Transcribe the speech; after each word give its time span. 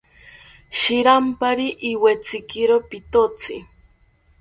Shiranpari 0.77 1.67
iwetzikiro 1.91 2.75
pitotzi 2.89 3.55